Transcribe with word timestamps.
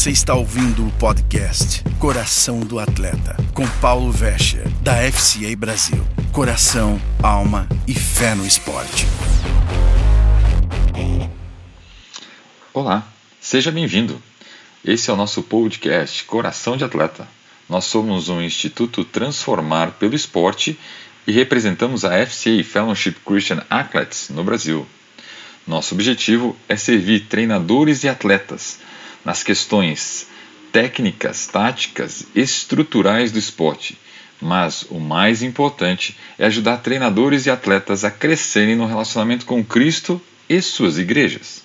Você 0.00 0.12
está 0.12 0.34
ouvindo 0.34 0.86
o 0.86 0.90
podcast 0.92 1.84
Coração 1.98 2.60
do 2.60 2.78
Atleta, 2.78 3.36
com 3.52 3.68
Paulo 3.82 4.10
Vescher, 4.10 4.66
da 4.80 4.94
FCA 5.12 5.54
Brasil. 5.54 6.02
Coração, 6.32 6.98
alma 7.22 7.68
e 7.86 7.92
fé 7.92 8.34
no 8.34 8.46
esporte. 8.46 9.06
Olá, 12.72 13.06
seja 13.42 13.70
bem-vindo. 13.70 14.22
Esse 14.82 15.10
é 15.10 15.12
o 15.12 15.16
nosso 15.16 15.42
podcast 15.42 16.24
Coração 16.24 16.78
de 16.78 16.84
Atleta. 16.84 17.28
Nós 17.68 17.84
somos 17.84 18.30
um 18.30 18.40
instituto 18.40 19.04
Transformar 19.04 19.90
pelo 19.98 20.14
Esporte 20.14 20.80
e 21.26 21.32
representamos 21.32 22.06
a 22.06 22.26
FCA 22.26 22.64
Fellowship 22.64 23.16
Christian 23.22 23.62
Athletes 23.68 24.30
no 24.30 24.42
Brasil. 24.42 24.86
Nosso 25.66 25.94
objetivo 25.94 26.56
é 26.66 26.74
servir 26.74 27.26
treinadores 27.28 28.02
e 28.02 28.08
atletas 28.08 28.78
nas 29.24 29.42
questões 29.42 30.26
técnicas, 30.72 31.46
táticas, 31.46 32.26
estruturais 32.34 33.32
do 33.32 33.38
esporte, 33.38 33.98
mas 34.40 34.82
o 34.88 34.98
mais 34.98 35.42
importante 35.42 36.16
é 36.38 36.46
ajudar 36.46 36.78
treinadores 36.78 37.46
e 37.46 37.50
atletas 37.50 38.04
a 38.04 38.10
crescerem 38.10 38.76
no 38.76 38.86
relacionamento 38.86 39.44
com 39.44 39.64
Cristo 39.64 40.20
e 40.48 40.62
suas 40.62 40.98
igrejas. 40.98 41.62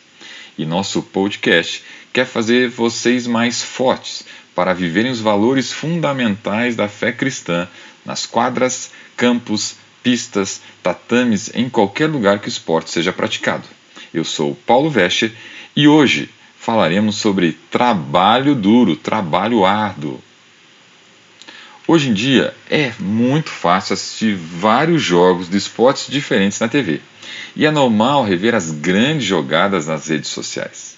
E 0.58 0.66
nosso 0.66 1.02
podcast 1.02 1.84
quer 2.12 2.26
fazer 2.26 2.70
vocês 2.70 3.28
mais 3.28 3.62
fortes 3.62 4.26
para 4.54 4.74
viverem 4.74 5.12
os 5.12 5.20
valores 5.20 5.72
fundamentais 5.72 6.76
da 6.76 6.88
fé 6.88 7.12
cristã 7.12 7.68
nas 8.06 8.26
quadras, 8.26 8.92
campos, 9.18 9.76
pistas, 10.02 10.62
tatames, 10.82 11.52
em 11.54 11.70
qualquer 11.70 12.08
lugar 12.08 12.40
que 12.40 12.48
o 12.48 12.50
esporte 12.50 12.90
seja 12.90 13.12
praticado. 13.12 13.68
Eu 14.14 14.24
sou 14.24 14.56
Paulo 14.66 14.90
Vescher 14.90 15.34
e 15.76 15.88
hoje 15.88 16.30
falaremos 16.66 17.18
sobre 17.18 17.52
trabalho 17.70 18.56
duro, 18.56 18.96
trabalho 18.96 19.64
árduo. 19.64 20.20
Hoje 21.88 22.10
em 22.10 22.14
dia 22.14 22.56
é 22.68 22.92
muito 23.00 23.52
fácil 23.52 23.94
assistir 23.94 24.36
vários 24.36 25.04
jogos 25.04 25.48
de 25.48 25.58
esportes 25.58 26.08
diferentes 26.10 26.60
na 26.60 26.68
TV 26.68 27.02
e 27.56 27.68
é 27.68 27.70
normal 27.72 28.26
rever 28.26 28.56
as 28.56 28.72
grandes 28.72 29.28
jogadas 29.28 29.86
nas 29.86 30.08
redes 30.08 30.32
sociais. 30.32 30.98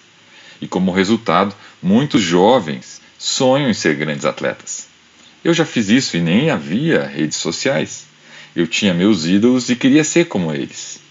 E 0.61 0.67
como 0.69 0.93
resultado, 0.93 1.53
muitos 1.83 2.21
jovens 2.21 3.01
sonham 3.19 3.69
em 3.69 3.73
ser 3.73 3.97
grandes 3.97 4.23
atletas. 4.23 4.87
Eu 5.43 5.53
já 5.53 5.65
fiz 5.65 5.89
isso 5.89 6.15
e 6.15 6.21
nem 6.21 6.49
havia 6.49 7.05
redes 7.05 7.35
sociais. 7.35 8.05
Eu 8.55 8.67
tinha 8.67 8.93
meus 8.93 9.25
ídolos 9.25 9.69
e 9.69 9.75
queria 9.75 10.05
ser 10.05 10.29
como 10.29 10.53
eles. 10.53 11.06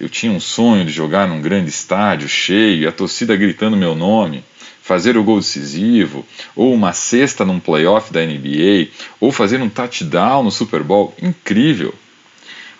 Eu 0.00 0.08
tinha 0.08 0.32
um 0.32 0.40
sonho 0.40 0.84
de 0.86 0.90
jogar 0.90 1.28
num 1.28 1.42
grande 1.42 1.68
estádio 1.68 2.26
cheio 2.26 2.82
e 2.82 2.86
a 2.86 2.92
torcida 2.92 3.36
gritando 3.36 3.76
meu 3.76 3.94
nome, 3.94 4.42
fazer 4.80 5.14
o 5.18 5.22
gol 5.22 5.38
decisivo, 5.38 6.26
ou 6.56 6.72
uma 6.72 6.94
cesta 6.94 7.44
num 7.44 7.60
playoff 7.60 8.10
da 8.10 8.24
NBA, 8.24 8.88
ou 9.20 9.30
fazer 9.30 9.60
um 9.60 9.68
touchdown 9.68 10.42
no 10.42 10.50
Super 10.50 10.82
Bowl. 10.82 11.14
Incrível! 11.22 11.94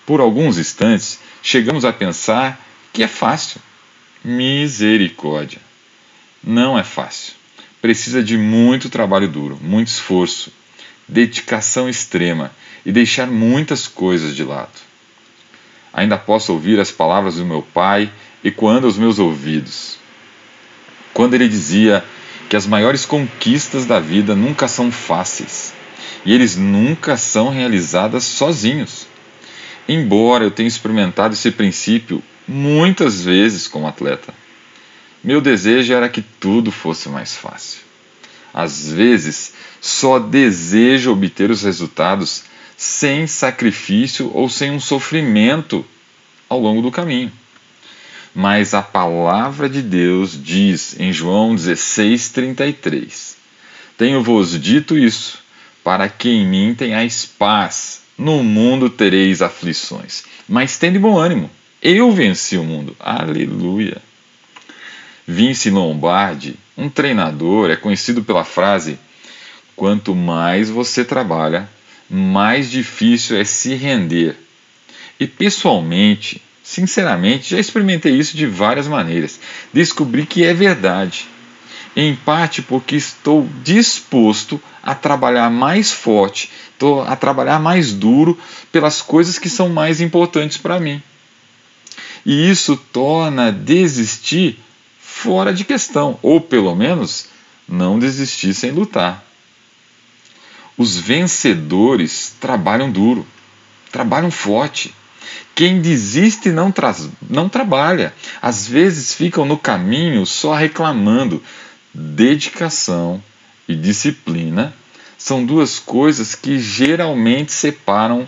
Por 0.07 0.19
alguns 0.19 0.57
instantes, 0.57 1.21
chegamos 1.43 1.85
a 1.85 1.93
pensar 1.93 2.59
que 2.91 3.03
é 3.03 3.07
fácil. 3.07 3.61
Misericórdia! 4.25 5.61
Não 6.43 6.79
é 6.79 6.83
fácil. 6.83 7.35
Precisa 7.83 8.23
de 8.23 8.39
muito 8.39 8.89
trabalho 8.89 9.29
duro, 9.29 9.59
muito 9.61 9.89
esforço, 9.89 10.51
dedicação 11.07 11.87
extrema 11.87 12.51
e 12.85 12.91
deixar 12.91 13.27
muitas 13.27 13.87
coisas 13.87 14.35
de 14.35 14.43
lado. 14.43 14.90
Ainda 15.93 16.17
posso 16.17 16.53
ouvir 16.53 16.79
as 16.79 16.91
palavras 16.91 17.37
do 17.37 17.45
meu 17.45 17.63
pai 17.63 18.11
ecoando 18.45 18.87
aos 18.87 18.97
meus 18.97 19.19
ouvidos. 19.19 19.99
Quando 21.13 21.35
ele 21.35 21.49
dizia 21.49 22.05
que 22.49 22.57
as 22.57 22.67
maiores 22.67 23.05
conquistas 23.05 23.87
da 23.87 24.01
vida 24.01 24.35
nunca 24.35 24.67
são 24.69 24.91
fáceis 24.91 25.73
e 26.25 26.33
eles 26.33 26.57
nunca 26.57 27.17
são 27.17 27.49
realizadas 27.49 28.25
sozinhos. 28.25 29.07
Embora 29.89 30.45
eu 30.45 30.51
tenha 30.51 30.69
experimentado 30.69 31.35
esse 31.35 31.51
princípio 31.51 32.23
muitas 32.47 33.25
vezes 33.25 33.67
como 33.67 33.87
atleta, 33.87 34.35
meu 35.23 35.41
desejo 35.41 35.93
era 35.93 36.09
que 36.09 36.23
tudo 36.23 36.71
fosse 36.71 37.09
mais 37.09 37.35
fácil. 37.37 37.81
Às 38.53 38.91
vezes, 38.91 39.55
só 39.81 40.19
desejo 40.19 41.13
obter 41.13 41.51
os 41.51 41.63
resultados 41.63 42.45
sem 42.81 43.27
sacrifício 43.27 44.31
ou 44.33 44.49
sem 44.49 44.71
um 44.71 44.81
sofrimento 44.81 45.85
ao 46.49 46.59
longo 46.59 46.81
do 46.81 46.91
caminho. 46.91 47.31
Mas 48.35 48.73
a 48.73 48.81
palavra 48.81 49.69
de 49.69 49.83
Deus 49.83 50.43
diz 50.43 50.99
em 50.99 51.13
João 51.13 51.55
16:33: 51.55 53.37
Tenho-vos 53.99 54.59
dito 54.59 54.97
isso, 54.97 55.41
para 55.85 56.09
que 56.09 56.31
em 56.31 56.47
mim 56.47 56.75
tenhais 56.75 57.27
paz. 57.27 58.01
No 58.17 58.43
mundo 58.43 58.89
tereis 58.89 59.43
aflições, 59.43 60.25
mas 60.49 60.79
tende 60.79 60.99
bom 60.99 61.19
ânimo. 61.19 61.51
Eu 61.83 62.11
venci 62.13 62.57
o 62.57 62.65
mundo. 62.65 62.97
Aleluia. 62.99 63.99
Vince 65.27 65.69
Lombardi, 65.69 66.55
um 66.79 66.89
treinador, 66.89 67.71
é 67.71 67.77
conhecido 67.77 68.25
pela 68.25 68.45
frase: 68.45 68.99
Quanto 69.77 70.15
mais 70.15 70.71
você 70.71 71.05
trabalha, 71.05 71.69
mais 72.11 72.71
difícil 72.71 73.37
é 73.39 73.45
se 73.45 73.75
render. 73.75 74.37
E 75.19 75.27
pessoalmente, 75.27 76.43
sinceramente, 76.63 77.51
já 77.51 77.61
experimentei 77.61 78.17
isso 78.17 78.37
de 78.37 78.47
várias 78.47 78.89
maneiras. 78.89 79.39
Descobri 79.73 80.27
que 80.27 80.43
é 80.43 80.53
verdade. 80.53 81.27
Em 81.95 82.15
parte 82.17 82.63
porque 82.63 82.97
estou 82.97 83.49
disposto 83.63 84.61
a 84.83 84.95
trabalhar 84.95 85.51
mais 85.51 85.93
forte, 85.93 86.51
a 87.07 87.15
trabalhar 87.15 87.61
mais 87.61 87.93
duro 87.93 88.39
pelas 88.73 89.03
coisas 89.03 89.39
que 89.39 89.49
são 89.49 89.69
mais 89.69 90.01
importantes 90.01 90.57
para 90.57 90.81
mim. 90.81 91.03
E 92.25 92.51
isso 92.51 92.77
torna 92.93 93.53
desistir 93.53 94.59
fora 95.01 95.53
de 95.53 95.65
questão, 95.65 96.19
ou 96.23 96.41
pelo 96.41 96.75
menos 96.75 97.27
não 97.69 97.99
desistir 97.99 98.55
sem 98.55 98.71
lutar. 98.71 99.25
Os 100.81 100.97
vencedores 100.97 102.35
trabalham 102.41 102.91
duro, 102.91 103.27
trabalham 103.93 104.31
forte. 104.31 104.95
Quem 105.55 105.83
desiste 105.83 106.49
não, 106.49 106.73
não 107.29 107.51
trabalha. 107.51 108.15
Às 108.41 108.67
vezes 108.67 109.13
ficam 109.13 109.45
no 109.45 109.59
caminho 109.59 110.25
só 110.25 110.55
reclamando. 110.55 111.45
Dedicação 111.93 113.23
e 113.69 113.77
disciplina 113.77 114.75
são 115.19 115.45
duas 115.45 115.79
coisas 115.79 116.35
que 116.35 116.59
geralmente 116.59 117.53
separam 117.53 118.27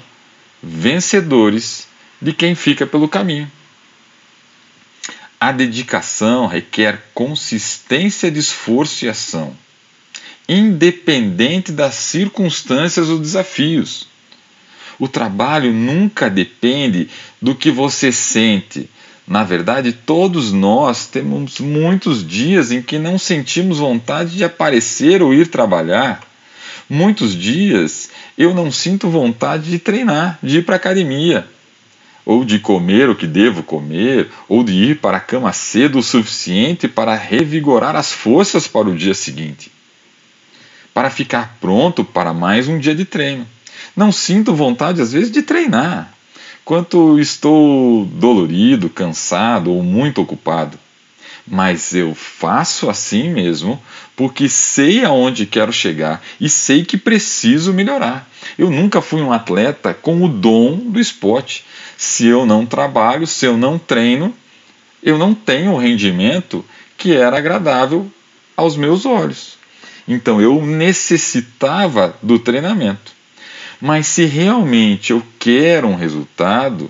vencedores 0.62 1.88
de 2.20 2.34
quem 2.34 2.54
fica 2.54 2.86
pelo 2.86 3.08
caminho. 3.08 3.50
A 5.40 5.52
dedicação 5.52 6.46
requer 6.46 7.02
consistência 7.14 8.30
de 8.30 8.40
esforço 8.40 9.06
e 9.06 9.08
ação 9.08 9.56
independente 10.48 11.72
das 11.72 11.94
circunstâncias 11.94 13.08
ou 13.08 13.18
desafios. 13.18 14.06
O 14.98 15.08
trabalho 15.08 15.72
nunca 15.72 16.28
depende 16.28 17.08
do 17.40 17.54
que 17.54 17.70
você 17.70 18.12
sente. 18.12 18.88
Na 19.26 19.44
verdade, 19.44 19.92
todos 19.92 20.52
nós 20.52 21.06
temos 21.06 21.60
muitos 21.60 22.26
dias 22.26 22.72
em 22.72 22.82
que 22.82 22.98
não 22.98 23.18
sentimos 23.18 23.78
vontade 23.78 24.36
de 24.36 24.44
aparecer 24.44 25.22
ou 25.22 25.32
ir 25.32 25.46
trabalhar. 25.46 26.20
Muitos 26.90 27.34
dias 27.34 28.10
eu 28.36 28.52
não 28.52 28.70
sinto 28.70 29.08
vontade 29.08 29.70
de 29.70 29.78
treinar, 29.78 30.38
de 30.42 30.58
ir 30.58 30.64
para 30.64 30.74
a 30.74 30.76
academia, 30.76 31.46
ou 32.26 32.44
de 32.44 32.58
comer 32.58 33.08
o 33.08 33.16
que 33.16 33.26
devo 33.26 33.62
comer, 33.62 34.28
ou 34.48 34.62
de 34.62 34.72
ir 34.72 35.00
para 35.00 35.16
a 35.16 35.20
cama 35.20 35.52
cedo 35.52 35.98
o 35.98 36.02
suficiente 36.02 36.86
para 36.86 37.14
revigorar 37.14 37.96
as 37.96 38.12
forças 38.12 38.68
para 38.68 38.88
o 38.88 38.94
dia 38.94 39.14
seguinte 39.14 39.70
para 40.94 41.10
ficar 41.10 41.56
pronto 41.60 42.04
para 42.04 42.32
mais 42.32 42.68
um 42.68 42.78
dia 42.78 42.94
de 42.94 43.04
treino. 43.04 43.46
Não 43.96 44.12
sinto 44.12 44.54
vontade, 44.54 45.00
às 45.00 45.12
vezes, 45.12 45.30
de 45.30 45.42
treinar, 45.42 46.12
quanto 46.64 47.18
estou 47.18 48.04
dolorido, 48.06 48.88
cansado 48.88 49.72
ou 49.72 49.82
muito 49.82 50.20
ocupado. 50.20 50.78
Mas 51.46 51.92
eu 51.92 52.14
faço 52.14 52.88
assim 52.88 53.28
mesmo 53.30 53.80
porque 54.14 54.48
sei 54.48 55.04
aonde 55.04 55.44
quero 55.44 55.72
chegar 55.72 56.22
e 56.40 56.48
sei 56.48 56.84
que 56.84 56.96
preciso 56.96 57.72
melhorar. 57.72 58.28
Eu 58.56 58.70
nunca 58.70 59.00
fui 59.00 59.20
um 59.20 59.32
atleta 59.32 59.92
com 59.92 60.22
o 60.22 60.28
dom 60.28 60.76
do 60.76 61.00
esporte. 61.00 61.64
Se 61.96 62.26
eu 62.26 62.46
não 62.46 62.64
trabalho, 62.64 63.26
se 63.26 63.44
eu 63.44 63.56
não 63.56 63.78
treino, 63.78 64.32
eu 65.02 65.18
não 65.18 65.34
tenho 65.34 65.72
o 65.72 65.78
rendimento 65.78 66.64
que 66.96 67.12
era 67.12 67.38
agradável 67.38 68.08
aos 68.56 68.76
meus 68.76 69.04
olhos. 69.04 69.58
Então 70.06 70.40
eu 70.40 70.64
necessitava 70.64 72.16
do 72.22 72.38
treinamento. 72.38 73.12
Mas 73.80 74.06
se 74.06 74.24
realmente 74.24 75.12
eu 75.12 75.22
quero 75.38 75.88
um 75.88 75.96
resultado, 75.96 76.88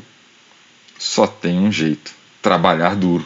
só 0.98 1.26
tem 1.26 1.58
um 1.58 1.72
jeito: 1.72 2.12
trabalhar 2.40 2.94
duro. 2.96 3.24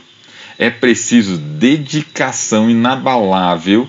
É 0.58 0.70
preciso 0.70 1.36
dedicação 1.36 2.70
inabalável 2.70 3.88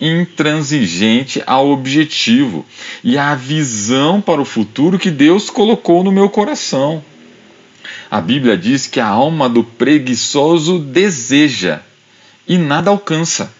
intransigente 0.00 1.42
ao 1.46 1.68
objetivo 1.68 2.64
e 3.04 3.18
à 3.18 3.34
visão 3.34 4.20
para 4.20 4.40
o 4.40 4.46
futuro 4.46 4.98
que 4.98 5.10
Deus 5.10 5.50
colocou 5.50 6.02
no 6.02 6.10
meu 6.10 6.30
coração. 6.30 7.04
A 8.10 8.20
Bíblia 8.20 8.56
diz 8.56 8.86
que 8.86 8.98
a 8.98 9.06
alma 9.06 9.48
do 9.48 9.62
preguiçoso 9.62 10.78
deseja 10.78 11.80
e 12.48 12.56
nada 12.56 12.90
alcança. 12.90 13.52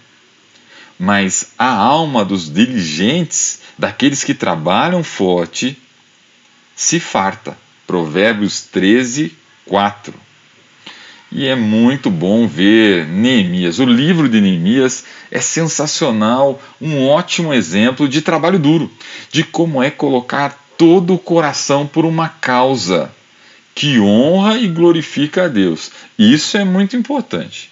Mas 1.02 1.52
a 1.58 1.72
alma 1.72 2.26
dos 2.26 2.52
diligentes, 2.52 3.60
daqueles 3.78 4.22
que 4.22 4.34
trabalham 4.34 5.02
forte, 5.02 5.78
se 6.76 7.00
farta. 7.00 7.56
Provérbios 7.86 8.60
13, 8.64 9.34
4. 9.64 10.12
E 11.32 11.46
é 11.46 11.56
muito 11.56 12.10
bom 12.10 12.46
ver 12.46 13.06
Neemias. 13.06 13.78
O 13.78 13.86
livro 13.86 14.28
de 14.28 14.42
Neemias 14.42 15.04
é 15.30 15.40
sensacional, 15.40 16.60
um 16.78 17.06
ótimo 17.08 17.54
exemplo 17.54 18.06
de 18.06 18.20
trabalho 18.20 18.58
duro, 18.58 18.92
de 19.32 19.42
como 19.42 19.82
é 19.82 19.90
colocar 19.90 20.62
todo 20.76 21.14
o 21.14 21.18
coração 21.18 21.86
por 21.86 22.04
uma 22.04 22.28
causa 22.28 23.10
que 23.74 23.98
honra 23.98 24.58
e 24.58 24.68
glorifica 24.68 25.44
a 25.44 25.48
Deus. 25.48 25.90
Isso 26.18 26.58
é 26.58 26.64
muito 26.64 26.94
importante, 26.94 27.70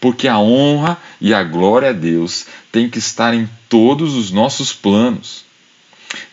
porque 0.00 0.28
a 0.28 0.38
honra 0.38 0.98
e 1.20 1.32
a 1.32 1.42
glória 1.42 1.90
a 1.90 1.92
Deus 1.92 2.46
tem 2.70 2.88
que 2.88 2.98
estar 2.98 3.34
em 3.34 3.48
todos 3.68 4.14
os 4.14 4.30
nossos 4.30 4.72
planos. 4.72 5.44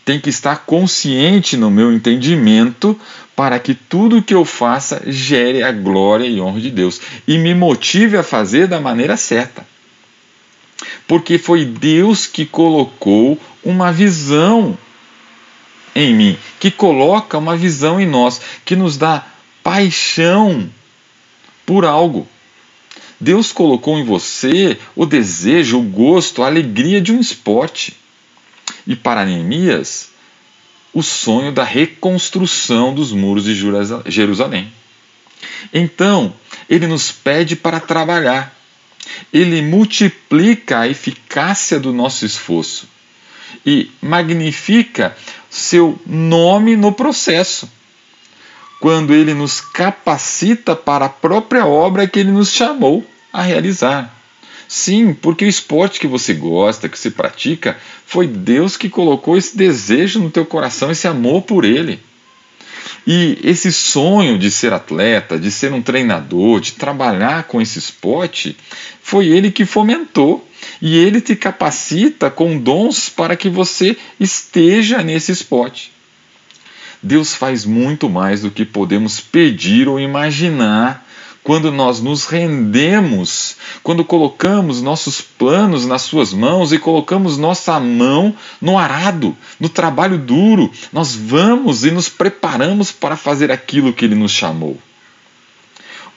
Tem 0.04 0.20
que 0.20 0.30
estar 0.30 0.66
consciente 0.66 1.56
no 1.56 1.70
meu 1.70 1.94
entendimento 1.94 3.00
para 3.36 3.60
que 3.60 3.74
tudo 3.74 4.22
que 4.22 4.34
eu 4.34 4.44
faça 4.44 5.02
gere 5.08 5.64
a 5.64 5.72
glória 5.72 6.26
e 6.26 6.42
honra 6.42 6.60
de 6.60 6.72
Deus 6.72 7.00
e 7.28 7.38
me 7.38 7.54
motive 7.54 8.18
a 8.18 8.24
fazer 8.24 8.68
da 8.68 8.82
maneira 8.82 9.16
certa. 9.16 9.66
Porque 11.08 11.38
foi 11.38 11.64
Deus 11.64 12.28
que 12.28 12.46
colocou 12.46 13.40
uma 13.64 13.92
visão 13.92 14.78
em 15.96 16.14
mim, 16.14 16.38
que 16.60 16.72
coloca 16.72 17.38
uma 17.38 17.56
visão 17.56 18.00
em 18.00 18.06
nós, 18.06 18.42
que 18.64 18.76
nos 18.76 18.98
dá 18.98 19.26
paixão 19.64 20.70
por 21.66 21.86
algo. 21.86 22.28
Deus 23.20 23.52
colocou 23.52 23.98
em 23.98 24.04
você 24.04 24.78
o 24.96 25.06
desejo, 25.06 25.80
o 25.80 25.84
gosto, 25.84 26.42
a 26.42 26.48
alegria 26.48 27.02
de 27.02 27.12
um 27.12 27.20
esporte. 27.20 27.96
E 28.88 28.96
para 28.96 29.26
Neemias, 29.26 30.10
o 30.94 31.04
sonho 31.04 31.52
da 31.52 31.64
reconstrução 31.64 32.94
dos 32.94 33.12
muros 33.12 33.44
de 33.44 33.56
Jerusalém. 34.08 34.72
Então, 35.74 36.34
ele 36.70 36.88
nos 36.88 37.12
pede 37.12 37.56
para 37.56 37.80
trabalhar. 37.80 38.56
Ele 39.34 39.62
multiplica 39.62 40.80
a 40.80 40.88
eficácia 40.88 41.80
do 41.80 41.92
nosso 41.92 42.26
esforço 42.26 42.88
e 43.66 43.90
magnifica 44.02 45.16
seu 45.50 46.00
nome 46.06 46.76
no 46.76 46.92
processo. 46.92 47.70
Quando 48.80 49.14
ele 49.14 49.34
nos 49.34 49.60
capacita 49.60 50.76
para 50.76 51.06
a 51.06 51.10
própria 51.10 51.66
obra 51.66 52.08
que 52.08 52.20
ele 52.20 52.32
nos 52.32 52.52
chamou 52.52 53.06
a 53.32 53.42
realizar. 53.42 54.16
Sim, 54.68 55.16
porque 55.16 55.44
o 55.44 55.50
esporte 55.50 56.00
que 56.00 56.08
você 56.08 56.34
gosta, 56.34 56.88
que 56.88 56.98
você 56.98 57.10
pratica, 57.10 57.78
foi 58.06 58.28
Deus 58.28 58.78
que 58.78 58.88
colocou 58.88 59.36
esse 59.36 59.58
desejo 59.58 60.20
no 60.20 60.30
teu 60.30 60.46
coração, 60.46 60.92
esse 60.92 61.08
amor 61.08 61.42
por 61.42 61.66
ele. 61.66 62.00
E 63.08 63.40
esse 63.44 63.72
sonho 63.72 64.38
de 64.38 64.52
ser 64.52 64.72
atleta, 64.72 65.40
de 65.40 65.50
ser 65.50 65.74
um 65.74 65.82
treinador, 65.82 66.60
de 66.60 66.74
trabalhar 66.74 67.46
com 67.46 67.60
esse 67.60 67.80
esporte, 67.80 68.56
foi 69.02 69.28
ele 69.28 69.52
que 69.52 69.66
fomentou. 69.66 70.48
E 70.80 70.98
ele 70.98 71.20
te 71.20 71.36
capacita 71.36 72.30
com 72.30 72.58
dons 72.58 73.10
para 73.10 73.36
que 73.36 73.50
você 73.50 73.98
esteja 74.20 75.02
nesse 75.02 75.32
esporte. 75.32 75.92
Deus 77.02 77.34
faz 77.34 77.66
muito 77.66 78.10
mais 78.10 78.42
do 78.42 78.52
que 78.52 78.66
podemos 78.66 79.20
pedir 79.20 79.88
ou 79.88 80.00
imaginar 80.00 81.06
quando 81.42 81.72
nós 81.72 82.02
nos 82.02 82.26
rendemos, 82.26 83.56
quando 83.82 84.04
colocamos 84.04 84.82
nossos 84.82 85.22
planos 85.22 85.86
nas 85.86 86.02
Suas 86.02 86.34
mãos 86.34 86.74
e 86.74 86.78
colocamos 86.78 87.38
nossa 87.38 87.80
mão 87.80 88.36
no 88.62 88.78
arado, 88.78 89.36
no 89.60 89.70
trabalho 89.70 90.18
duro, 90.18 90.72
nós 90.92 91.16
vamos 91.16 91.86
e 91.86 91.92
nos 91.92 92.10
preparamos 92.10 92.92
para 92.92 93.16
fazer 93.16 93.52
aquilo 93.52 93.94
que 93.94 94.06
Ele 94.06 94.16
nos 94.16 94.32
chamou. 94.32 94.78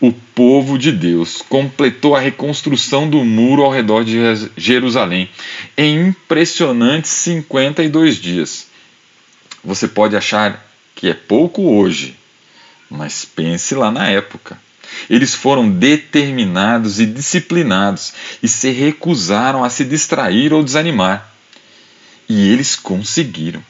O 0.01 0.13
povo 0.13 0.77
de 0.77 0.91
Deus 0.91 1.43
completou 1.49 2.17
a 2.17 2.21
reconstrução 2.21 3.09
do 3.09 3.25
muro 3.25 3.63
ao 3.63 3.71
redor 3.71 4.05
de 4.05 4.19
Jerusalém 4.57 5.31
em 5.79 6.09
impressionantes 6.09 7.13
52 7.13 8.17
dias. 8.17 8.67
Você 9.65 9.87
pode 9.87 10.17
achar 10.17 10.72
que 10.95 11.09
é 11.09 11.15
pouco 11.15 11.63
hoje, 11.63 12.17
mas 12.91 13.25
pense 13.25 13.75
lá 13.75 13.91
na 13.91 14.09
época. 14.09 14.59
Eles 15.09 15.35
foram 15.35 15.71
determinados 15.71 17.01
e 17.01 17.07
disciplinados 17.07 18.13
e 18.43 18.49
se 18.49 18.71
recusaram 18.71 19.65
a 19.65 19.71
se 19.71 19.85
distrair 19.85 20.53
ou 20.53 20.63
desanimar. 20.63 21.33
E 22.29 22.49
eles 22.51 22.77
conseguiram. 22.77 23.63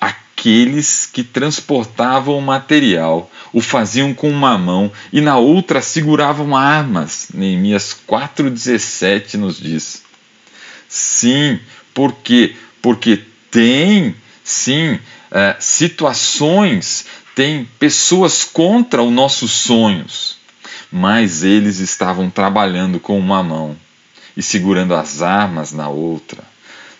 Aqueles 0.00 1.06
que 1.06 1.22
transportavam 1.22 2.36
o 2.36 2.42
material 2.42 3.30
o 3.52 3.60
faziam 3.60 4.14
com 4.14 4.30
uma 4.30 4.56
mão 4.56 4.90
e 5.12 5.20
na 5.20 5.36
outra 5.36 5.80
seguravam 5.80 6.56
armas. 6.56 7.28
Neemias 7.32 7.96
4,17 8.08 9.34
nos 9.34 9.58
diz. 9.60 10.02
Sim, 10.88 11.60
por 11.94 12.12
quê? 12.12 12.56
Porque 12.80 13.20
tem, 13.50 14.14
sim, 14.44 14.98
é, 15.30 15.56
situações, 15.58 17.06
tem 17.34 17.68
pessoas 17.78 18.44
contra 18.44 19.02
os 19.02 19.12
nossos 19.12 19.52
sonhos 19.52 20.42
mas 20.92 21.42
eles 21.42 21.78
estavam 21.78 22.28
trabalhando 22.28 23.00
com 23.00 23.18
uma 23.18 23.42
mão 23.42 23.74
e 24.36 24.42
segurando 24.42 24.94
as 24.94 25.22
armas 25.22 25.72
na 25.72 25.88
outra. 25.88 26.44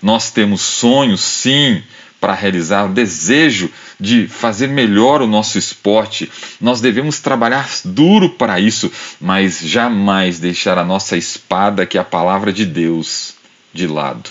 Nós 0.03 0.31
temos 0.31 0.63
sonhos, 0.63 1.21
sim, 1.21 1.83
para 2.19 2.35
realizar, 2.35 2.87
o 2.87 2.95
desejo 2.95 3.71
de 4.01 4.27
fazer 4.27 4.69
melhor 4.69 5.21
o 5.21 5.27
nosso 5.27 5.59
esporte. 5.59 6.31
Nós 6.61 6.81
devemos 6.81 7.21
trabalhar 7.21 7.69
duro 7.85 8.31
para 8.31 8.59
isso, 8.59 8.91
mas 9.21 9.59
jamais 9.61 10.39
deixar 10.39 10.79
a 10.79 10.85
nossa 10.85 11.17
espada, 11.17 11.85
que 11.85 11.99
é 11.99 12.01
a 12.01 12.05
palavra 12.05 12.53
de 12.53 12.65
Deus, 12.65 13.35
de 13.75 13.87
lado. 13.87 14.31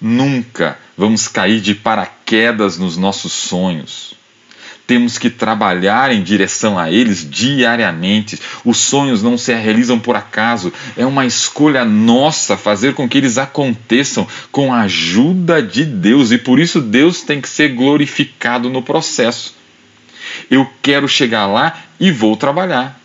Nunca 0.00 0.78
vamos 0.96 1.28
cair 1.28 1.60
de 1.60 1.74
paraquedas 1.74 2.78
nos 2.78 2.96
nossos 2.96 3.32
sonhos 3.32 4.18
temos 4.88 5.18
que 5.18 5.28
trabalhar 5.28 6.10
em 6.10 6.22
direção 6.22 6.78
a 6.78 6.90
eles 6.90 7.28
diariamente. 7.30 8.40
Os 8.64 8.78
sonhos 8.78 9.22
não 9.22 9.36
se 9.36 9.52
realizam 9.52 10.00
por 10.00 10.16
acaso, 10.16 10.72
é 10.96 11.04
uma 11.04 11.26
escolha 11.26 11.84
nossa 11.84 12.56
fazer 12.56 12.94
com 12.94 13.06
que 13.06 13.18
eles 13.18 13.36
aconteçam 13.36 14.26
com 14.50 14.72
a 14.72 14.80
ajuda 14.80 15.62
de 15.62 15.84
Deus 15.84 16.30
e 16.30 16.38
por 16.38 16.58
isso 16.58 16.80
Deus 16.80 17.20
tem 17.20 17.38
que 17.38 17.50
ser 17.50 17.74
glorificado 17.74 18.70
no 18.70 18.80
processo. 18.80 19.54
Eu 20.50 20.66
quero 20.80 21.06
chegar 21.06 21.46
lá 21.46 21.78
e 22.00 22.10
vou 22.10 22.34
trabalhar. 22.34 22.98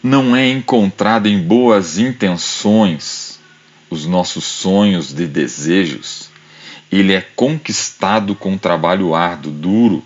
Não 0.00 0.36
é 0.36 0.48
encontrado 0.48 1.26
em 1.26 1.40
boas 1.40 1.98
intenções 1.98 3.35
os 3.90 4.06
nossos 4.06 4.44
sonhos 4.44 5.12
e 5.12 5.26
desejos 5.26 6.30
ele 6.90 7.12
é 7.12 7.20
conquistado 7.20 8.34
com 8.34 8.56
trabalho 8.56 9.14
árduo, 9.14 9.52
duro. 9.52 10.04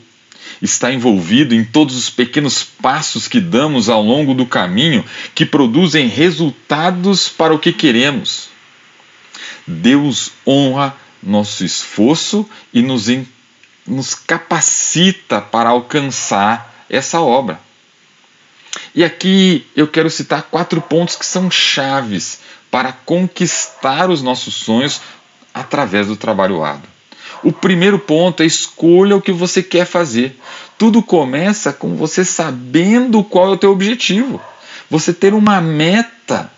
Está 0.60 0.92
envolvido 0.92 1.54
em 1.54 1.64
todos 1.64 1.96
os 1.96 2.10
pequenos 2.10 2.64
passos 2.64 3.28
que 3.28 3.40
damos 3.40 3.88
ao 3.88 4.02
longo 4.02 4.34
do 4.34 4.46
caminho 4.46 5.04
que 5.34 5.46
produzem 5.46 6.08
resultados 6.08 7.28
para 7.28 7.54
o 7.54 7.58
que 7.58 7.72
queremos. 7.72 8.48
Deus 9.66 10.32
honra 10.46 10.96
nosso 11.22 11.64
esforço 11.64 12.48
e 12.72 12.82
nos, 12.82 13.06
nos 13.86 14.14
capacita 14.14 15.40
para 15.40 15.70
alcançar 15.70 16.86
essa 16.88 17.20
obra. 17.20 17.60
E 18.94 19.04
aqui 19.04 19.66
eu 19.76 19.86
quero 19.86 20.10
citar 20.10 20.42
quatro 20.44 20.80
pontos 20.80 21.16
que 21.16 21.26
são 21.26 21.50
chaves 21.50 22.40
para 22.70 22.92
conquistar 22.92 24.10
os 24.10 24.22
nossos 24.22 24.54
sonhos 24.54 25.00
através 25.52 26.06
do 26.06 26.16
trabalho 26.16 26.62
árduo. 26.62 26.88
O 27.42 27.52
primeiro 27.52 27.98
ponto 27.98 28.42
é 28.42 28.46
escolha 28.46 29.16
o 29.16 29.22
que 29.22 29.32
você 29.32 29.62
quer 29.62 29.86
fazer. 29.86 30.38
Tudo 30.76 31.02
começa 31.02 31.72
com 31.72 31.96
você 31.96 32.24
sabendo 32.24 33.24
qual 33.24 33.46
é 33.46 33.50
o 33.50 33.56
teu 33.56 33.72
objetivo. 33.72 34.40
Você 34.90 35.12
ter 35.12 35.32
uma 35.32 35.60
meta 35.60 36.50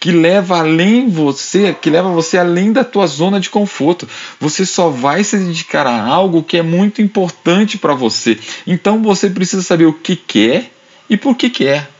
que 0.00 0.10
leva 0.12 0.58
além 0.58 1.08
você, 1.08 1.72
que 1.72 1.88
leva 1.88 2.10
você 2.10 2.36
além 2.36 2.72
da 2.72 2.84
tua 2.84 3.06
zona 3.06 3.40
de 3.40 3.48
conforto. 3.48 4.08
Você 4.38 4.66
só 4.66 4.90
vai 4.90 5.24
se 5.24 5.38
dedicar 5.38 5.86
a 5.86 6.04
algo 6.04 6.42
que 6.42 6.58
é 6.58 6.62
muito 6.62 7.00
importante 7.00 7.78
para 7.78 7.94
você. 7.94 8.38
Então 8.66 9.02
você 9.02 9.30
precisa 9.30 9.62
saber 9.62 9.86
o 9.86 9.94
que 9.94 10.14
quer 10.14 10.70
e 11.08 11.16
por 11.16 11.34
que 11.36 11.48
quer. 11.48 11.90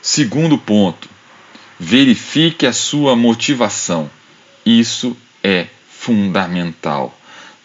Segundo 0.00 0.58
ponto, 0.58 1.08
Verifique 1.84 2.64
a 2.64 2.72
sua 2.72 3.16
motivação. 3.16 4.08
Isso 4.64 5.16
é 5.42 5.66
fundamental. 5.90 7.12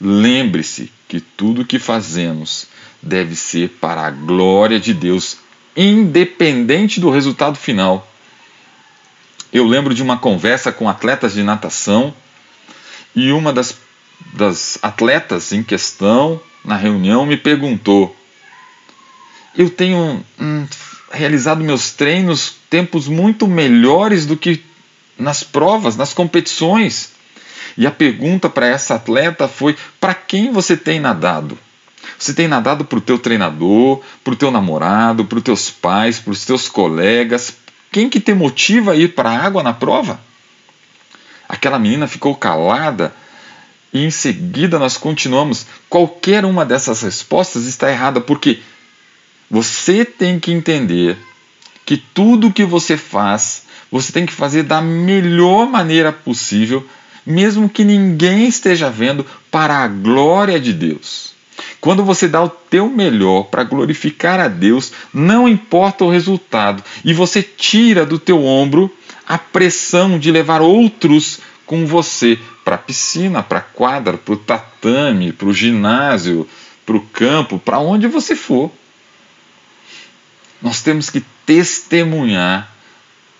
Lembre-se 0.01 0.91
que 1.07 1.21
tudo 1.21 1.63
que 1.63 1.77
fazemos 1.77 2.65
deve 2.99 3.35
ser 3.35 3.77
para 3.79 4.07
a 4.07 4.09
glória 4.09 4.79
de 4.79 4.91
Deus, 4.91 5.37
independente 5.75 6.99
do 6.99 7.11
resultado 7.11 7.59
final. 7.59 8.11
Eu 9.53 9.67
lembro 9.67 9.93
de 9.93 10.01
uma 10.01 10.17
conversa 10.17 10.71
com 10.71 10.89
atletas 10.89 11.33
de 11.33 11.43
natação 11.43 12.11
e 13.15 13.31
uma 13.31 13.53
das, 13.53 13.77
das 14.33 14.79
atletas 14.81 15.51
em 15.53 15.61
questão 15.61 16.41
na 16.65 16.75
reunião 16.75 17.23
me 17.23 17.37
perguntou: 17.37 18.17
Eu 19.55 19.69
tenho 19.69 20.25
hum, 20.39 20.67
realizado 21.17 21.63
meus 21.63 21.91
treinos 21.91 22.55
tempos 22.69 23.07
muito 23.07 23.47
melhores 23.47 24.25
do 24.25 24.37
que 24.37 24.63
nas 25.17 25.43
provas, 25.43 25.97
nas 25.97 26.13
competições. 26.13 27.11
E 27.77 27.85
a 27.85 27.91
pergunta 27.91 28.49
para 28.49 28.67
essa 28.67 28.95
atleta 28.95 29.47
foi: 29.47 29.75
para 29.99 30.13
quem 30.13 30.51
você 30.51 30.77
tem 30.77 30.99
nadado? 30.99 31.57
Você 32.17 32.33
tem 32.33 32.47
nadado 32.47 32.85
para 32.85 32.97
o 32.97 33.01
teu 33.01 33.19
treinador, 33.19 34.01
para 34.23 34.33
o 34.33 34.37
teu 34.37 34.49
namorado, 34.49 35.25
para 35.25 35.37
os 35.37 35.43
teus 35.43 35.69
pais, 35.69 36.19
para 36.19 36.31
os 36.31 36.45
teus 36.45 36.69
colegas? 36.69 37.57
Quem 37.91 38.09
que 38.09 38.19
te 38.19 38.33
motiva 38.33 38.91
a 38.91 38.95
ir 38.95 39.13
para 39.13 39.29
a 39.29 39.45
água 39.45 39.61
na 39.61 39.73
prova? 39.73 40.19
Aquela 41.47 41.79
menina 41.79 42.07
ficou 42.07 42.35
calada 42.35 43.13
e 43.93 44.03
em 44.03 44.11
seguida 44.11 44.79
nós 44.79 44.97
continuamos. 44.97 45.65
Qualquer 45.89 46.43
uma 46.45 46.65
dessas 46.65 47.01
respostas 47.01 47.65
está 47.65 47.89
errada, 47.89 48.19
porque 48.19 48.59
você 49.49 50.03
tem 50.03 50.39
que 50.39 50.51
entender 50.51 51.17
que 51.85 51.97
tudo 51.97 52.51
que 52.51 52.65
você 52.65 52.97
faz, 52.97 53.63
você 53.91 54.11
tem 54.11 54.25
que 54.25 54.33
fazer 54.33 54.63
da 54.63 54.81
melhor 54.81 55.67
maneira 55.67 56.11
possível, 56.11 56.85
mesmo 57.25 57.69
que 57.69 57.83
ninguém 57.83 58.47
esteja 58.47 58.89
vendo, 58.89 59.25
para 59.49 59.77
a 59.77 59.87
glória 59.87 60.59
de 60.59 60.73
Deus. 60.73 61.33
Quando 61.79 62.03
você 62.03 62.27
dá 62.27 62.43
o 62.43 62.49
teu 62.49 62.89
melhor 62.89 63.43
para 63.43 63.63
glorificar 63.63 64.39
a 64.39 64.47
Deus, 64.47 64.91
não 65.13 65.47
importa 65.47 66.03
o 66.03 66.09
resultado, 66.09 66.83
e 67.03 67.13
você 67.13 67.41
tira 67.41 68.05
do 68.05 68.19
teu 68.19 68.43
ombro 68.45 68.93
a 69.25 69.37
pressão 69.37 70.19
de 70.19 70.31
levar 70.31 70.61
outros 70.61 71.39
com 71.65 71.85
você 71.85 72.37
para 72.63 72.75
a 72.75 72.79
piscina, 72.79 73.43
para 73.43 73.59
a 73.59 73.61
quadra, 73.61 74.17
para 74.17 74.33
o 74.33 74.37
tatame, 74.37 75.31
para 75.31 75.47
o 75.47 75.53
ginásio, 75.53 76.47
para 76.85 76.97
o 76.97 77.01
campo, 77.01 77.59
para 77.59 77.79
onde 77.79 78.07
você 78.07 78.35
for. 78.35 78.71
Nós 80.61 80.81
temos 80.81 81.09
que 81.09 81.21
testemunhar 81.45 82.71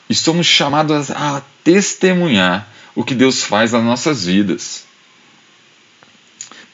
e 0.09 0.15
somos 0.15 0.45
chamados 0.45 1.11
a 1.11 1.41
testemunhar 1.63 2.67
o 2.95 3.03
que 3.03 3.13
Deus 3.13 3.43
faz 3.43 3.71
nas 3.71 3.83
nossas 3.83 4.25
vidas. 4.25 4.85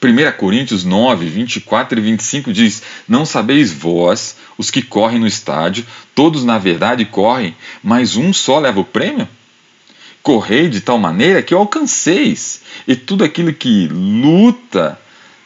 1 0.02 0.36
Coríntios 0.36 0.84
9, 0.84 1.28
24 1.28 1.98
e 1.98 2.02
25 2.02 2.52
diz: 2.52 2.82
Não 3.08 3.24
sabeis 3.24 3.72
vós, 3.72 4.36
os 4.58 4.70
que 4.70 4.82
correm 4.82 5.18
no 5.18 5.26
estádio, 5.26 5.86
todos 6.14 6.44
na 6.44 6.58
verdade 6.58 7.06
correm, 7.06 7.56
mas 7.82 8.14
um 8.14 8.32
só 8.32 8.58
leva 8.58 8.80
o 8.80 8.84
prêmio? 8.84 9.26
Correi 10.22 10.68
de 10.68 10.80
tal 10.80 10.98
maneira 10.98 11.42
que 11.42 11.54
alcanceis, 11.54 12.60
e 12.86 12.94
tudo 12.94 13.24
aquilo 13.24 13.52
que 13.52 13.88
luta, 13.88 14.98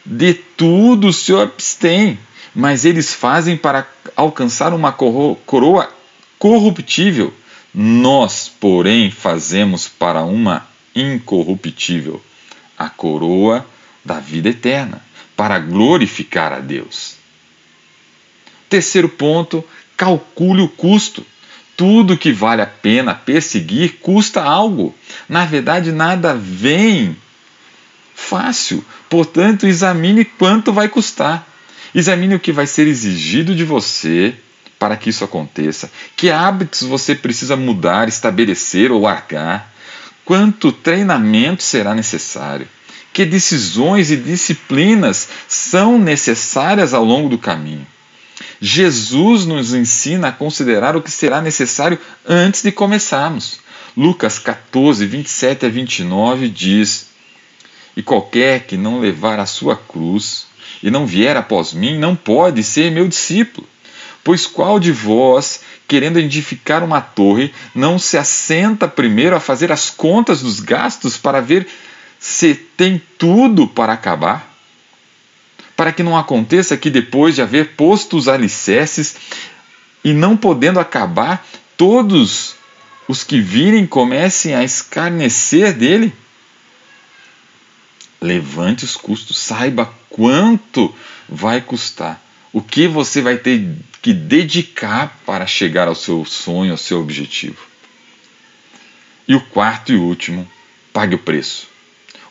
de 0.04 0.34
tudo 0.34 1.12
se 1.12 1.32
abstém 1.34 2.18
mas 2.54 2.84
eles 2.84 3.12
fazem 3.12 3.56
para 3.56 3.86
alcançar 4.16 4.72
uma 4.72 4.92
coroa 4.92 5.92
corruptível. 6.38 7.32
Nós, 7.74 8.50
porém, 8.60 9.10
fazemos 9.10 9.88
para 9.88 10.22
uma 10.22 10.66
incorruptível, 10.94 12.22
a 12.76 12.88
coroa 12.88 13.66
da 14.04 14.18
vida 14.18 14.48
eterna, 14.48 15.02
para 15.36 15.58
glorificar 15.58 16.52
a 16.52 16.58
Deus. 16.58 17.14
Terceiro 18.68 19.08
ponto, 19.08 19.64
calcule 19.96 20.62
o 20.62 20.68
custo. 20.68 21.24
Tudo 21.76 22.18
que 22.18 22.32
vale 22.32 22.60
a 22.60 22.66
pena 22.66 23.14
perseguir 23.14 23.98
custa 24.00 24.42
algo. 24.42 24.94
Na 25.28 25.44
verdade, 25.44 25.92
nada 25.92 26.34
vem 26.34 27.16
fácil. 28.14 28.84
Portanto, 29.08 29.66
examine 29.66 30.24
quanto 30.24 30.72
vai 30.72 30.88
custar. 30.88 31.47
Examine 31.94 32.34
o 32.34 32.40
que 32.40 32.52
vai 32.52 32.66
ser 32.66 32.86
exigido 32.86 33.54
de 33.54 33.64
você 33.64 34.34
para 34.78 34.96
que 34.96 35.10
isso 35.10 35.24
aconteça. 35.24 35.90
Que 36.16 36.30
hábitos 36.30 36.82
você 36.82 37.14
precisa 37.14 37.56
mudar, 37.56 38.08
estabelecer 38.08 38.92
ou 38.92 39.02
largar? 39.02 39.72
Quanto 40.24 40.70
treinamento 40.70 41.62
será 41.62 41.94
necessário? 41.94 42.68
Que 43.12 43.24
decisões 43.24 44.10
e 44.10 44.16
disciplinas 44.16 45.28
são 45.48 45.98
necessárias 45.98 46.94
ao 46.94 47.04
longo 47.04 47.28
do 47.28 47.38
caminho? 47.38 47.86
Jesus 48.60 49.46
nos 49.46 49.72
ensina 49.74 50.28
a 50.28 50.32
considerar 50.32 50.96
o 50.96 51.02
que 51.02 51.10
será 51.10 51.40
necessário 51.40 51.98
antes 52.26 52.62
de 52.62 52.70
começarmos. 52.70 53.60
Lucas 53.96 54.38
14, 54.38 55.06
27 55.06 55.66
a 55.66 55.68
29 55.68 56.48
diz: 56.48 57.08
E 57.96 58.02
qualquer 58.02 58.66
que 58.66 58.76
não 58.76 59.00
levar 59.00 59.40
a 59.40 59.46
sua 59.46 59.76
cruz 59.76 60.46
e 60.82 60.90
não 60.90 61.06
vier 61.06 61.36
após 61.36 61.72
mim, 61.72 61.98
não 61.98 62.14
pode 62.14 62.62
ser 62.62 62.90
meu 62.90 63.08
discípulo. 63.08 63.66
Pois 64.22 64.46
qual 64.46 64.78
de 64.78 64.92
vós, 64.92 65.60
querendo 65.86 66.18
edificar 66.18 66.84
uma 66.84 67.00
torre, 67.00 67.52
não 67.74 67.98
se 67.98 68.18
assenta 68.18 68.86
primeiro 68.86 69.34
a 69.34 69.40
fazer 69.40 69.72
as 69.72 69.90
contas 69.90 70.42
dos 70.42 70.60
gastos 70.60 71.16
para 71.16 71.40
ver 71.40 71.66
se 72.18 72.54
tem 72.54 73.00
tudo 73.16 73.66
para 73.66 73.92
acabar? 73.92 74.54
Para 75.76 75.92
que 75.92 76.02
não 76.02 76.16
aconteça 76.16 76.76
que 76.76 76.90
depois 76.90 77.36
de 77.36 77.42
haver 77.42 77.74
posto 77.76 78.16
os 78.16 78.28
alicerces 78.28 79.16
e 80.04 80.12
não 80.12 80.36
podendo 80.36 80.80
acabar, 80.80 81.46
todos 81.76 82.56
os 83.06 83.24
que 83.24 83.40
virem 83.40 83.86
comecem 83.86 84.54
a 84.54 84.64
escarnecer 84.64 85.72
dele? 85.72 86.12
Levante 88.20 88.84
os 88.84 88.96
custos, 88.96 89.38
saiba 89.38 89.92
quanto 90.08 90.94
vai 91.28 91.60
custar, 91.60 92.20
o 92.52 92.60
que 92.60 92.88
você 92.88 93.20
vai 93.20 93.36
ter 93.36 93.76
que 94.02 94.12
dedicar 94.12 95.20
para 95.24 95.46
chegar 95.46 95.86
ao 95.86 95.94
seu 95.94 96.24
sonho, 96.24 96.72
ao 96.72 96.78
seu 96.78 97.00
objetivo. 97.00 97.58
E 99.26 99.34
o 99.34 99.40
quarto 99.40 99.92
e 99.92 99.96
último, 99.96 100.50
pague 100.92 101.14
o 101.14 101.18
preço. 101.18 101.68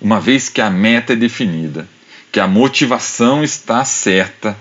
Uma 0.01 0.19
vez 0.19 0.49
que 0.49 0.61
a 0.61 0.69
meta 0.69 1.13
é 1.13 1.15
definida, 1.15 1.87
que 2.31 2.39
a 2.39 2.47
motivação 2.47 3.43
está 3.43 3.85
certa, 3.85 4.57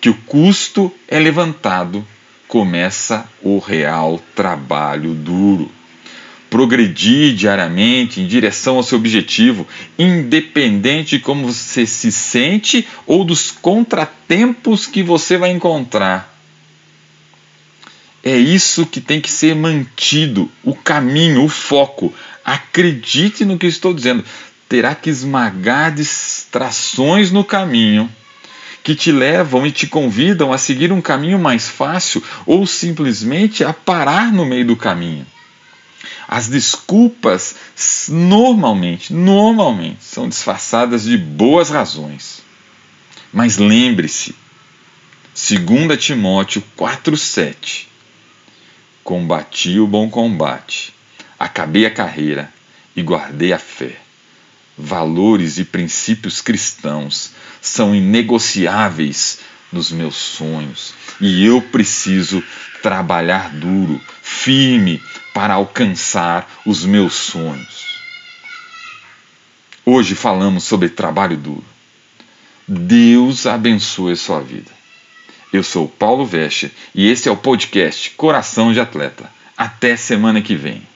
que 0.00 0.08
o 0.08 0.14
custo 0.14 0.92
é 1.08 1.18
levantado, 1.18 2.06
começa 2.46 3.28
o 3.42 3.58
real 3.58 4.20
trabalho 4.34 5.14
duro 5.14 5.70
progredir 6.50 7.34
diariamente 7.34 8.20
em 8.20 8.26
direção 8.26 8.76
ao 8.76 8.82
seu 8.82 8.98
objetivo, 8.98 9.66
independente 9.96 11.16
de 11.16 11.22
como 11.22 11.52
você 11.52 11.86
se 11.86 12.10
sente 12.10 12.86
ou 13.06 13.24
dos 13.24 13.52
contratempos 13.52 14.84
que 14.84 15.02
você 15.02 15.38
vai 15.38 15.50
encontrar. 15.50 16.28
É 18.22 18.36
isso 18.36 18.84
que 18.84 19.00
tem 19.00 19.20
que 19.20 19.30
ser 19.30 19.54
mantido, 19.54 20.50
o 20.62 20.74
caminho, 20.74 21.44
o 21.44 21.48
foco. 21.48 22.12
Acredite 22.44 23.44
no 23.44 23.56
que 23.56 23.66
estou 23.66 23.94
dizendo. 23.94 24.24
Terá 24.68 24.94
que 24.94 25.08
esmagar 25.08 25.94
distrações 25.94 27.30
no 27.30 27.42
caminho 27.42 28.10
que 28.82 28.94
te 28.94 29.12
levam 29.12 29.66
e 29.66 29.72
te 29.72 29.86
convidam 29.86 30.52
a 30.52 30.58
seguir 30.58 30.92
um 30.92 31.00
caminho 31.00 31.38
mais 31.38 31.68
fácil 31.68 32.22
ou 32.46 32.66
simplesmente 32.66 33.64
a 33.64 33.72
parar 33.72 34.32
no 34.32 34.44
meio 34.44 34.66
do 34.66 34.76
caminho. 34.76 35.26
As 36.28 36.48
desculpas 36.48 37.54
normalmente, 38.08 39.12
normalmente 39.12 40.04
são 40.04 40.28
disfarçadas 40.28 41.04
de 41.04 41.16
boas 41.16 41.70
razões. 41.70 42.42
Mas 43.32 43.58
lembre-se, 43.58 44.34
2 45.34 46.02
Timóteo 46.02 46.62
4:7 46.76 47.86
Combati 49.02 49.78
o 49.80 49.86
bom 49.86 50.10
combate, 50.10 50.94
acabei 51.38 51.86
a 51.86 51.90
carreira 51.90 52.52
e 52.94 53.02
guardei 53.02 53.52
a 53.52 53.58
fé. 53.58 53.96
Valores 54.76 55.58
e 55.58 55.64
princípios 55.64 56.40
cristãos 56.40 57.32
são 57.60 57.94
inegociáveis 57.94 59.40
nos 59.72 59.90
meus 59.90 60.16
sonhos 60.16 60.94
e 61.20 61.44
eu 61.44 61.60
preciso 61.60 62.42
trabalhar 62.82 63.50
duro, 63.50 64.00
firme, 64.22 65.02
para 65.34 65.54
alcançar 65.54 66.50
os 66.66 66.84
meus 66.84 67.14
sonhos. 67.14 68.00
Hoje 69.84 70.14
falamos 70.14 70.64
sobre 70.64 70.88
trabalho 70.88 71.36
duro. 71.36 71.64
Deus 72.66 73.46
abençoe 73.46 74.12
a 74.12 74.16
sua 74.16 74.40
vida. 74.40 74.70
Eu 75.52 75.62
sou 75.62 75.88
Paulo 75.88 76.24
Vescher 76.24 76.70
e 76.94 77.08
esse 77.08 77.28
é 77.28 77.32
o 77.32 77.36
podcast 77.36 78.10
Coração 78.10 78.72
de 78.72 78.80
Atleta. 78.80 79.30
Até 79.56 79.96
semana 79.96 80.40
que 80.40 80.54
vem. 80.54 80.89